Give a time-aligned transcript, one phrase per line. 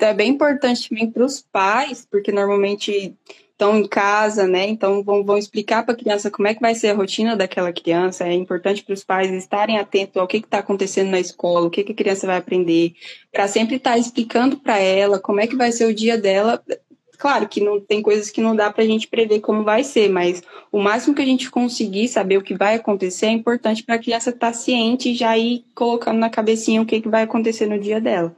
[0.00, 3.14] Então é bem importante também para os pais, porque normalmente
[3.52, 4.66] estão em casa, né?
[4.66, 7.70] Então vão, vão explicar para a criança como é que vai ser a rotina daquela
[7.70, 8.26] criança.
[8.26, 11.84] É importante para os pais estarem atentos ao que está acontecendo na escola, o que,
[11.84, 12.94] que a criança vai aprender,
[13.30, 16.64] para sempre estar tá explicando para ela como é que vai ser o dia dela.
[17.18, 20.08] Claro que não tem coisas que não dá para a gente prever como vai ser,
[20.08, 23.96] mas o máximo que a gente conseguir saber o que vai acontecer é importante para
[23.96, 27.24] a criança estar tá ciente e já ir colocando na cabecinha o que, que vai
[27.24, 28.34] acontecer no dia dela.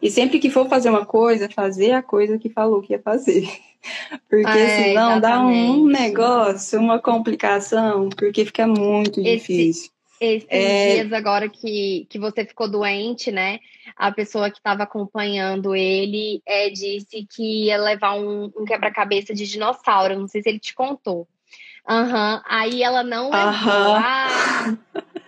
[0.00, 3.48] E sempre que for fazer uma coisa, fazer a coisa que falou que ia fazer.
[4.28, 9.90] Porque é, senão dá um negócio, uma complicação, porque fica muito Esse, difícil.
[10.20, 10.94] Esses é...
[10.94, 13.58] dias agora que, que você ficou doente, né?
[13.96, 19.46] A pessoa que estava acompanhando ele é, disse que ia levar um, um quebra-cabeça de
[19.46, 20.18] dinossauro.
[20.18, 21.28] Não sei se ele te contou.
[21.88, 22.36] Aham.
[22.36, 22.42] Uhum.
[22.46, 23.42] Aí ela não levou.
[23.42, 23.94] Uhum.
[23.96, 24.76] Ah,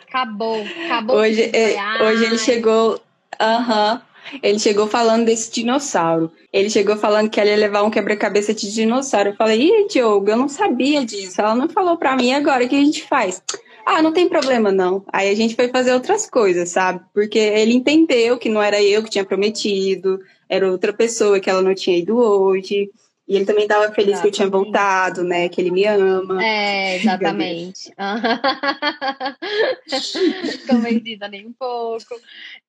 [0.09, 0.65] acabou.
[0.87, 1.17] Acabou.
[1.17, 3.01] Hoje, é, hoje ele chegou.
[3.39, 3.95] Aham.
[3.95, 4.16] Uhum.
[4.43, 6.31] Ele chegou falando desse dinossauro.
[6.53, 9.31] Ele chegou falando que ela ia levar um quebra-cabeça de dinossauro.
[9.31, 11.41] Eu falei, ih, Diogo, eu não sabia disso.
[11.41, 13.43] Ela não falou pra mim agora, o que a gente faz?
[13.85, 15.05] Ah, não tem problema não.
[15.13, 17.01] Aí a gente foi fazer outras coisas, sabe?
[17.15, 21.63] Porque ele entendeu que não era eu que tinha prometido, era outra pessoa que ela
[21.63, 22.91] não tinha ido hoje.
[23.29, 24.23] E ele também estava feliz exatamente.
[24.23, 25.49] que eu tinha voltado, né?
[25.49, 26.45] Que ele me ama.
[26.45, 27.93] É, exatamente.
[30.69, 32.05] Convencida nem um pouco.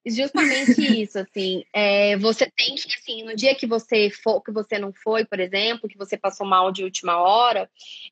[0.03, 1.63] Justamente isso, assim.
[1.71, 5.39] É, você tem que, assim, no dia que você for, que você não foi, por
[5.39, 7.69] exemplo, que você passou mal de última hora,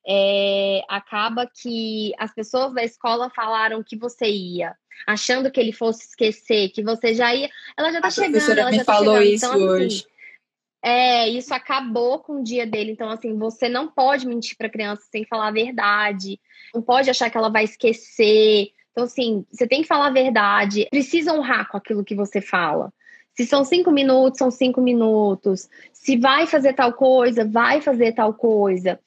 [0.08, 6.08] é, acaba que as pessoas da escola falaram que você ia achando que ele fosse
[6.08, 7.50] esquecer, que você já ia.
[7.76, 8.52] Ela já tá a chegando.
[8.52, 9.34] Ela me já tá falou chegando.
[9.34, 10.06] isso então, assim, hoje.
[10.88, 12.92] É, isso acabou com o dia dele.
[12.92, 16.40] Então, assim, você não pode mentir para criança sem falar a verdade.
[16.76, 18.68] Não pode achar que ela vai esquecer.
[18.92, 20.88] Então, assim, você tem que falar a verdade.
[20.92, 22.94] Precisa honrar com aquilo que você fala.
[23.36, 25.68] Se são cinco minutos, são cinco minutos.
[25.92, 29.00] Se vai fazer tal coisa, vai fazer tal coisa.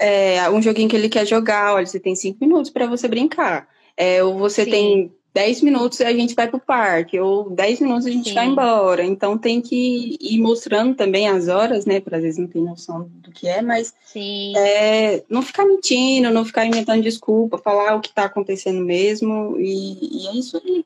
[0.00, 1.74] É um joguinho que ele quer jogar.
[1.74, 3.68] Olha, você tem cinco minutos para você brincar.
[3.94, 4.70] É, ou você Sim.
[4.70, 8.34] tem 10 minutos a gente vai para o parque, ou 10 minutos a gente Sim.
[8.34, 9.04] vai embora.
[9.04, 12.00] Então tem que ir mostrando também as horas, né?
[12.00, 13.94] Porque às vezes não tem noção do que é, mas
[14.56, 20.24] é, não ficar mentindo, não ficar inventando desculpa, falar o que está acontecendo mesmo, e,
[20.24, 20.84] e, é isso aí.